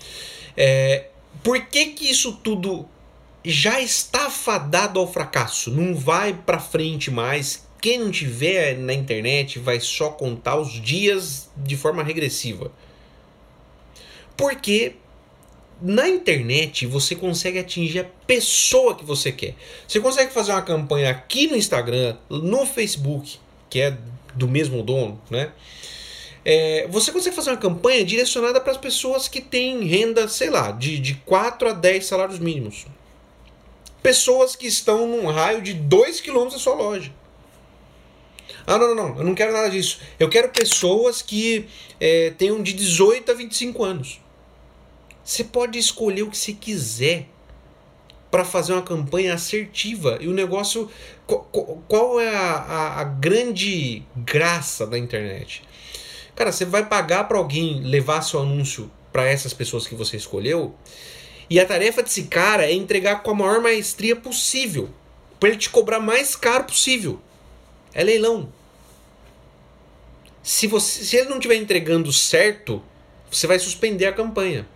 [0.55, 1.07] É,
[1.43, 2.87] por que que isso tudo
[3.43, 7.65] já está fadado ao fracasso, não vai para frente mais.
[7.85, 12.71] Quem não tiver na internet vai só contar os dias de forma regressiva.
[14.35, 14.95] Porque
[15.79, 19.53] na internet você consegue atingir a pessoa que você quer.
[19.87, 23.37] Você consegue fazer uma campanha aqui no Instagram, no Facebook,
[23.69, 23.95] que é
[24.33, 25.51] do mesmo dono, né?
[26.43, 30.71] É, você consegue fazer uma campanha direcionada para as pessoas que têm renda, sei lá,
[30.71, 32.87] de, de 4 a 10 salários mínimos.
[34.01, 37.11] Pessoas que estão num raio de 2 km da sua loja.
[38.67, 39.99] Ah, não, não, não, eu não quero nada disso.
[40.19, 41.67] Eu quero pessoas que
[41.99, 44.19] é, tenham de 18 a 25 anos.
[45.23, 47.27] Você pode escolher o que você quiser
[48.31, 50.17] para fazer uma campanha assertiva.
[50.19, 50.89] E o negócio.
[51.25, 51.43] Qual,
[51.87, 55.63] qual é a, a, a grande graça da internet?
[56.35, 60.75] Cara, você vai pagar para alguém levar seu anúncio para essas pessoas que você escolheu.
[61.49, 64.89] E a tarefa desse cara é entregar com a maior maestria possível.
[65.39, 67.21] Para ele te cobrar mais caro possível.
[67.95, 68.49] É leilão.
[70.43, 72.83] Se, você, se ele não estiver entregando certo,
[73.31, 74.67] você vai suspender a campanha.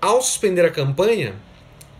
[0.00, 1.36] Ao suspender a campanha,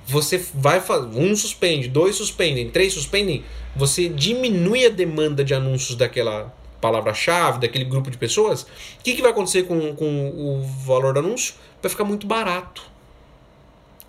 [0.06, 1.06] você vai fazer.
[1.16, 3.44] Um suspende, dois suspendem, três suspendem.
[3.74, 8.62] Você diminui a demanda de anúncios daquela palavra-chave, daquele grupo de pessoas.
[8.62, 8.66] O
[9.02, 11.54] que, que vai acontecer com, com o valor do anúncio?
[11.80, 12.82] Vai ficar muito barato.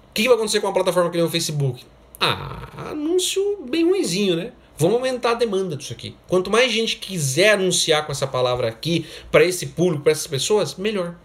[0.10, 1.86] O que, que vai acontecer com uma plataforma que nem o Facebook?
[2.20, 4.52] Ah, anúncio bem ruizinho, né?
[4.78, 6.16] Vamos aumentar a demanda disso aqui.
[6.28, 10.76] Quanto mais gente quiser anunciar com essa palavra aqui para esse público, para essas pessoas,
[10.76, 11.16] melhor.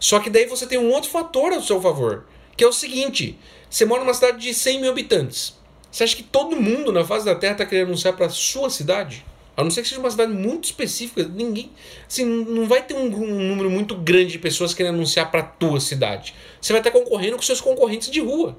[0.00, 2.26] Só que daí você tem um outro fator ao seu favor,
[2.56, 5.58] que é o seguinte: você mora numa cidade de 100 mil habitantes.
[5.92, 9.24] Você acha que todo mundo na face da Terra está querendo anunciar para sua cidade?
[9.56, 11.70] A não ser que seja uma cidade muito específica, ninguém,
[12.08, 15.80] assim, não vai ter um, um número muito grande de pessoas querendo anunciar para tua
[15.80, 16.34] cidade.
[16.60, 18.56] Você vai estar concorrendo com seus concorrentes de rua.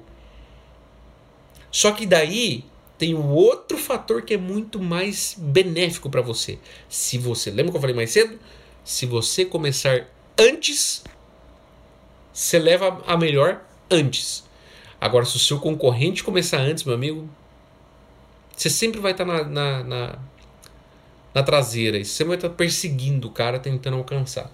[1.72, 2.64] Só que daí
[2.96, 6.58] tem um outro fator que é muito mais benéfico para você.
[6.88, 8.38] Se você, lembra que eu falei mais cedo?
[8.84, 10.06] Se você começar
[10.38, 11.02] antes
[12.32, 14.44] você leva a melhor antes.
[15.00, 17.28] Agora, se o seu concorrente começar antes, meu amigo,
[18.56, 20.18] você sempre vai estar na, na, na,
[21.34, 21.98] na traseira.
[21.98, 24.50] E você vai estar perseguindo o cara tentando alcançar.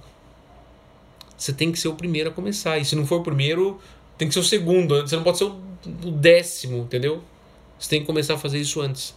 [1.36, 2.78] Você tem que ser o primeiro a começar.
[2.78, 3.78] E se não for o primeiro,
[4.16, 5.00] tem que ser o segundo.
[5.00, 7.22] Você não pode ser o, o décimo, entendeu?
[7.78, 9.14] Você tem que começar a fazer isso antes.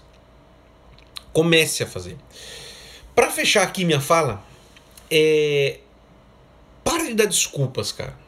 [1.34, 2.18] Comece a fazer.
[3.16, 4.44] Para fechar aqui minha fala,
[5.10, 5.80] é...
[6.84, 8.22] para de dar desculpas, cara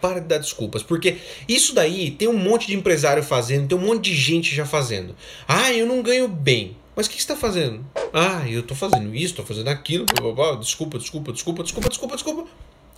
[0.00, 3.80] para de dar desculpas, porque isso daí tem um monte de empresário fazendo, tem um
[3.80, 5.16] monte de gente já fazendo.
[5.48, 6.76] Ah, eu não ganho bem.
[6.94, 7.84] Mas o que você está fazendo?
[8.12, 11.88] Ah, eu estou fazendo isso, estou fazendo aquilo, blá, blá, blá, desculpa, desculpa, desculpa, desculpa,
[11.88, 12.50] desculpa, desculpa.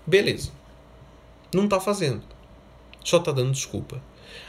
[0.07, 0.53] Beleza.
[1.53, 2.23] Não está fazendo.
[3.05, 4.01] Só está dando desculpa.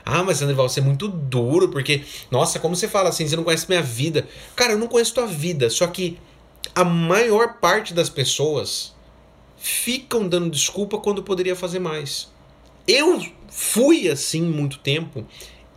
[0.05, 3.43] Ah, mas André, você é muito duro, porque, nossa, como você fala assim, você não
[3.43, 4.27] conhece minha vida.
[4.55, 6.17] Cara, eu não conheço tua vida, só que
[6.75, 8.93] a maior parte das pessoas
[9.57, 12.29] ficam dando desculpa quando poderia fazer mais.
[12.87, 15.25] Eu fui assim muito tempo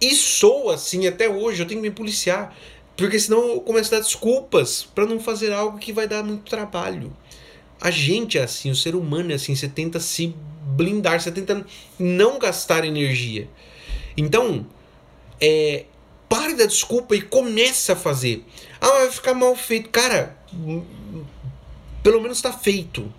[0.01, 1.63] e sou assim até hoje.
[1.63, 2.57] Eu tenho que me policiar.
[2.97, 6.49] Porque senão eu começo a dar desculpas para não fazer algo que vai dar muito
[6.49, 7.15] trabalho.
[7.81, 9.55] A gente é assim, o ser humano é assim.
[9.55, 10.35] Você tenta se
[10.77, 11.67] blindar, você tenta
[11.99, 13.49] não gastar energia.
[14.17, 14.67] Então,
[15.41, 15.87] é,
[16.29, 18.45] pare da desculpa e comece a fazer.
[18.81, 19.91] Ah, vai ficar mal feito.
[19.91, 20.37] Cara,
[22.03, 23.13] pelo menos está feito.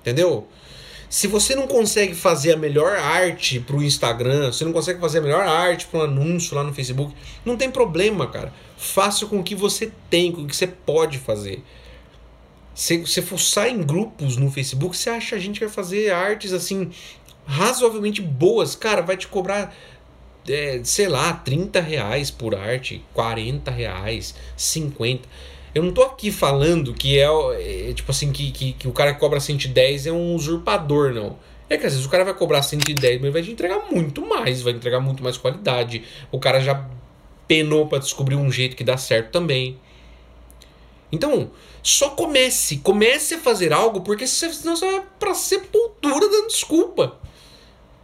[0.00, 0.48] Entendeu?
[1.12, 5.18] Se você não consegue fazer a melhor arte para o Instagram, você não consegue fazer
[5.18, 8.50] a melhor arte para um anúncio lá no Facebook, não tem problema, cara.
[8.78, 11.62] Faça com o que você tem, com o que você pode fazer.
[12.74, 16.90] Se você fuçar em grupos no Facebook, você acha a gente vai fazer artes assim
[17.46, 19.74] razoavelmente boas, cara, vai te cobrar
[20.48, 25.28] é, sei lá, 30 reais por arte, 40 reais, 50.
[25.74, 27.26] Eu não tô aqui falando que é,
[27.88, 31.38] é tipo assim, que, que, que, o cara que cobra 110 é um usurpador, não.
[31.70, 34.60] É que às vezes o cara vai cobrar 110, mas vai te entregar muito mais,
[34.60, 36.04] vai entregar muito mais qualidade.
[36.30, 36.86] O cara já
[37.48, 39.78] penou para descobrir um jeito que dá certo também.
[41.10, 41.50] Então,
[41.82, 47.21] só comece, comece a fazer algo, porque senão você vai pra sepultura dando desculpa.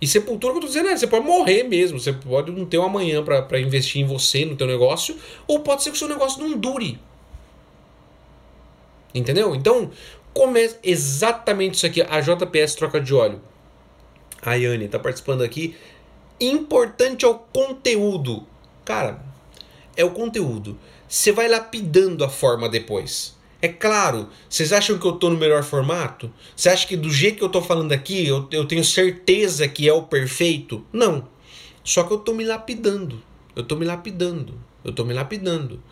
[0.00, 2.78] E sepultura que eu tô dizendo é, você pode morrer mesmo, você pode não ter
[2.78, 6.08] um amanhã para investir em você, no teu negócio, ou pode ser que o seu
[6.08, 7.00] negócio não dure.
[9.12, 9.54] Entendeu?
[9.54, 9.90] Então,
[10.32, 12.02] começa exatamente isso aqui.
[12.02, 13.40] A JPS troca de óleo.
[14.40, 15.76] A Yane está participando aqui.
[16.40, 18.46] Importante é o conteúdo.
[18.84, 19.20] Cara,
[19.96, 20.78] é o conteúdo.
[21.08, 23.37] Você vai lapidando a forma depois.
[23.60, 26.32] É claro, vocês acham que eu estou no melhor formato?
[26.54, 29.88] Você acha que do jeito que eu estou falando aqui, eu, eu tenho certeza que
[29.88, 30.84] é o perfeito?
[30.92, 31.28] Não.
[31.82, 33.20] Só que eu estou me lapidando.
[33.56, 34.54] Eu estou me lapidando.
[34.84, 35.82] Eu estou me lapidando.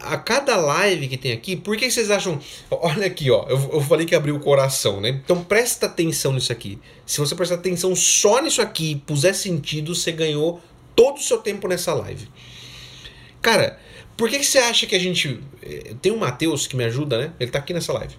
[0.00, 2.40] A, cada live que tem aqui, por que vocês acham.
[2.70, 3.44] Olha aqui, ó.
[3.48, 5.10] Eu, eu falei que abriu o coração, né?
[5.10, 6.78] Então presta atenção nisso aqui.
[7.04, 10.60] Se você prestar atenção só nisso aqui e puser sentido, você ganhou
[10.96, 12.28] todo o seu tempo nessa live.
[13.46, 13.78] Cara,
[14.16, 15.38] Por que, que você acha que a gente.
[15.62, 17.32] Eh, tem o Matheus que me ajuda, né?
[17.38, 18.16] Ele tá aqui nessa live.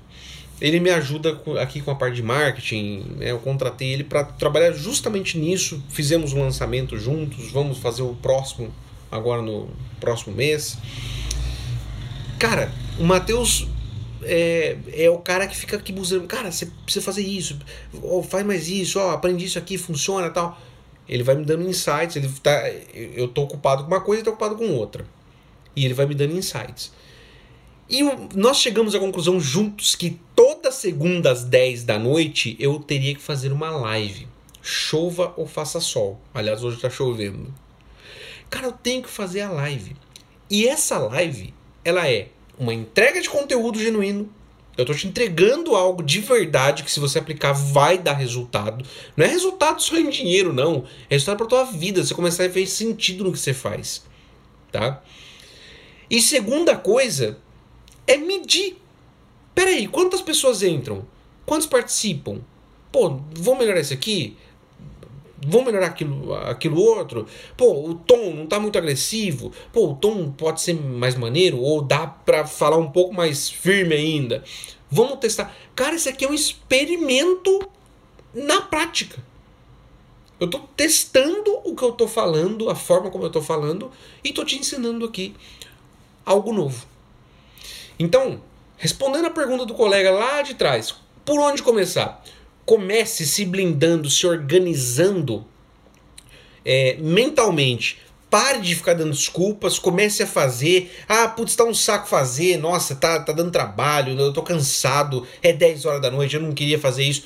[0.61, 3.15] Ele me ajuda aqui com a parte de marketing.
[3.17, 3.31] Né?
[3.31, 5.83] Eu contratei ele para trabalhar justamente nisso.
[5.89, 7.51] Fizemos um lançamento juntos.
[7.51, 8.73] Vamos fazer o próximo
[9.11, 10.77] agora no próximo mês.
[12.39, 13.67] Cara, o Matheus
[14.23, 16.25] é, é o cara que fica aqui buscando.
[16.25, 17.59] Cara, você precisa fazer isso.
[18.01, 18.97] Ou faz mais isso.
[18.97, 20.57] Ó, aprendi isso aqui, funciona tal.
[21.09, 22.15] Ele vai me dando insights.
[22.15, 25.16] Ele tá, eu tô ocupado com uma coisa e tô ocupado com outra.
[25.77, 26.91] E ele vai me dando insights.
[27.87, 28.01] E
[28.35, 33.21] nós chegamos à conclusão juntos que toda segunda às 10 da noite eu teria que
[33.21, 34.27] fazer uma live.
[34.59, 36.19] Chova ou faça sol.
[36.33, 37.53] Aliás, hoje tá chovendo.
[38.49, 39.95] Cara, eu tenho que fazer a live.
[40.49, 41.53] E essa live,
[41.85, 44.27] ela é uma entrega de conteúdo genuíno.
[44.75, 48.83] Eu tô te entregando algo de verdade que se você aplicar vai dar resultado.
[49.15, 50.85] Não é resultado só em dinheiro, não.
[51.07, 52.03] É resultado para tua vida.
[52.03, 54.03] Você começar a ver sentido no que você faz,
[54.71, 55.03] tá?
[56.09, 57.37] E segunda coisa
[58.05, 58.77] é medir.
[59.53, 61.05] Peraí, quantas pessoas entram?
[61.45, 62.41] Quantos participam?
[62.91, 64.37] Pô, vou melhorar isso aqui?
[65.45, 67.27] vão melhorar aquilo, aquilo outro.
[67.55, 69.51] Pô, o tom não tá muito agressivo.
[69.71, 73.95] Pô, o tom pode ser mais maneiro ou dá para falar um pouco mais firme
[73.95, 74.43] ainda.
[74.89, 75.55] Vamos testar.
[75.75, 77.59] Cara, isso aqui é um experimento
[78.33, 79.23] na prática.
[80.39, 83.91] Eu tô testando o que eu tô falando, a forma como eu tô falando
[84.23, 85.35] e tô te ensinando aqui
[86.27, 86.85] algo novo.
[87.97, 88.41] Então,
[88.77, 90.93] respondendo a pergunta do colega lá de trás,
[91.25, 92.21] por onde começar?
[92.67, 95.47] comece se blindando, se organizando
[96.65, 97.99] é, mentalmente.
[98.29, 100.93] Pare de ficar dando desculpas, comece a fazer.
[101.07, 102.57] Ah, putz, tá um saco fazer.
[102.57, 105.25] Nossa, tá, tá dando trabalho, eu tô cansado.
[105.41, 107.23] É 10 horas da noite, eu não queria fazer isso.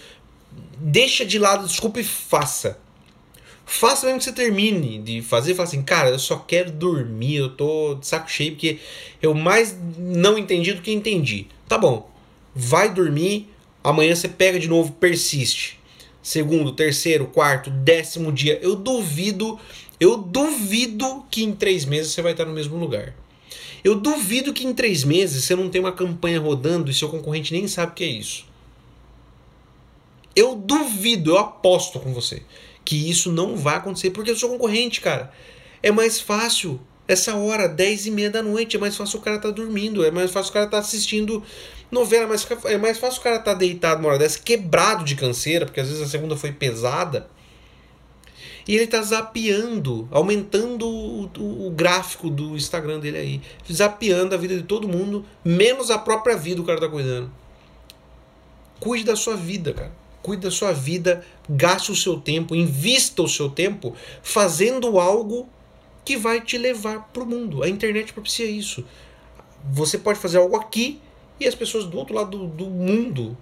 [0.78, 2.78] Deixa de lado desculpa e faça.
[3.74, 5.56] Faça mesmo que você termine de fazer.
[5.56, 7.36] Fala assim, cara, eu só quero dormir.
[7.36, 8.80] Eu tô de saco cheio porque
[9.22, 11.48] eu mais não entendi do que entendi.
[11.68, 12.10] Tá bom,
[12.54, 13.48] vai dormir,
[13.84, 15.80] Amanhã você pega de novo, persiste.
[16.22, 18.60] Segundo, terceiro, quarto, décimo dia.
[18.62, 19.60] Eu duvido,
[20.00, 23.16] eu duvido que em três meses você vai estar no mesmo lugar.
[23.84, 27.52] Eu duvido que em três meses você não tem uma campanha rodando e seu concorrente
[27.54, 28.46] nem sabe o que é isso.
[30.36, 32.44] Eu duvido, eu aposto com você
[32.84, 35.32] que isso não vai acontecer porque eu sou concorrente, cara.
[35.82, 39.38] É mais fácil essa hora, 10 e meia da noite, é mais fácil o cara
[39.38, 41.44] tá dormindo, é mais fácil o cara tá assistindo
[41.92, 45.66] Novela, mas é mais fácil o cara tá deitado uma hora dessa, quebrado de canseira,
[45.66, 47.28] porque às vezes a segunda foi pesada.
[48.66, 53.42] E ele tá zapeando, aumentando o, o, o, gráfico do Instagram dele aí.
[53.70, 57.30] Zapeando a vida de todo mundo, menos a própria vida o cara tá cuidando.
[58.80, 59.92] Cuide da sua vida, cara.
[60.22, 65.50] Cuide da sua vida, gaste o seu tempo, invista o seu tempo fazendo algo
[66.06, 67.64] que vai te levar pro mundo.
[67.64, 68.84] A internet propicia isso.
[69.72, 71.00] Você pode fazer algo aqui
[71.40, 73.38] e as pessoas do outro lado do, do mundo.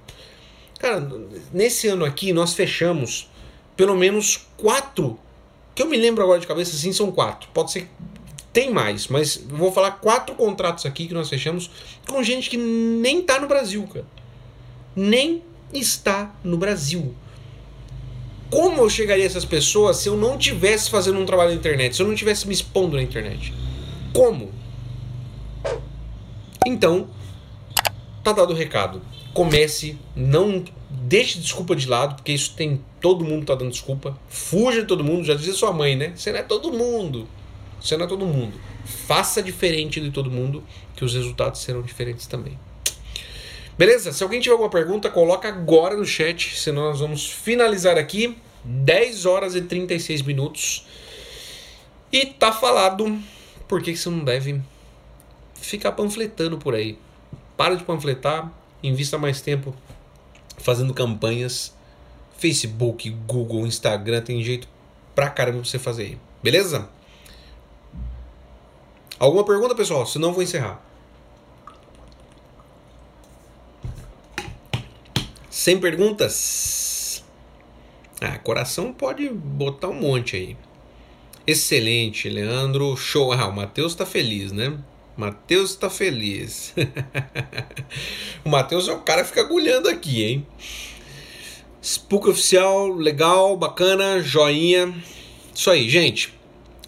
[0.79, 1.05] Cara,
[1.53, 3.29] nesse ano aqui nós fechamos
[3.75, 5.17] pelo menos quatro,
[5.73, 7.49] que eu me lembro agora de cabeça, assim, são quatro.
[7.53, 7.89] Pode ser
[8.51, 11.69] tem mais, mas vou falar quatro contratos aqui que nós fechamos
[12.07, 14.05] com gente que nem tá no Brasil, cara.
[14.95, 17.13] Nem está no Brasil.
[18.49, 21.95] Como eu chegaria a essas pessoas se eu não tivesse fazendo um trabalho na internet,
[21.95, 23.53] se eu não tivesse me expondo na internet?
[24.11, 24.51] Como?
[26.65, 27.07] Então,
[28.23, 29.01] tá dado o recado.
[29.33, 34.17] Comece, não deixe desculpa de lado, porque isso tem todo mundo tá dando desculpa.
[34.27, 36.13] Fuja de todo mundo, já dizia sua mãe, né?
[36.15, 37.27] Você não é todo mundo.
[37.79, 38.59] Você não é todo mundo.
[38.85, 40.63] Faça diferente de todo mundo,
[40.95, 42.57] que os resultados serão diferentes também.
[43.79, 44.11] Beleza?
[44.11, 48.37] Se alguém tiver alguma pergunta, coloca agora no chat, senão nós vamos finalizar aqui.
[48.61, 50.85] 10 horas e 36 minutos.
[52.11, 53.17] E tá falado
[53.69, 54.61] por que você não deve
[55.55, 56.99] ficar panfletando por aí.
[57.55, 58.51] Para de panfletar,
[58.83, 59.73] invista mais tempo
[60.57, 61.73] fazendo campanhas.
[62.37, 64.67] Facebook, Google, Instagram, tem jeito
[65.15, 66.17] pra caramba pra você fazer aí.
[66.43, 66.89] Beleza?
[69.17, 70.05] Alguma pergunta, pessoal?
[70.05, 70.88] Senão vou encerrar.
[75.59, 77.21] Sem perguntas?
[78.21, 80.57] Ah, coração pode botar um monte aí.
[81.45, 82.95] Excelente, Leandro.
[82.95, 83.33] Show.
[83.33, 84.79] Ah, o Matheus tá feliz, né?
[85.17, 86.73] Matheus tá feliz.
[88.45, 90.47] o Matheus é o cara que fica agulhando aqui, hein?
[91.83, 94.95] Spook oficial, legal, bacana, joinha.
[95.53, 96.33] Isso aí, gente.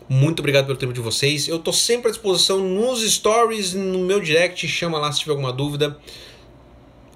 [0.07, 1.45] Muito obrigado pelo tempo de vocês.
[1.45, 4.65] Eu tô sempre à disposição nos stories, no meu direct.
[4.65, 5.99] Chama lá se tiver alguma dúvida.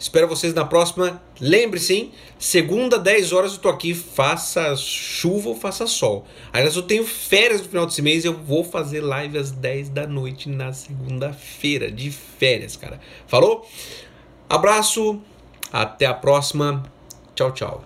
[0.05, 1.19] Espero vocês na próxima.
[1.41, 2.11] Lembre-se?
[2.37, 6.27] Segunda, 10 horas eu tô aqui, faça chuva ou faça sol.
[6.53, 10.05] Aliás, eu tenho férias no final desse mês, eu vou fazer live às 10 da
[10.05, 12.99] noite na segunda-feira, de férias, cara.
[13.25, 13.67] Falou?
[14.47, 15.19] Abraço,
[15.73, 16.83] até a próxima.
[17.33, 17.83] Tchau, tchau.